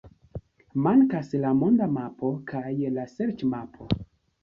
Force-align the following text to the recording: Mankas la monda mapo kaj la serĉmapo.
Mankas 0.85 1.29
la 1.45 1.53
monda 1.59 1.91
mapo 1.99 2.35
kaj 2.53 2.75
la 2.99 3.09
serĉmapo. 3.17 3.93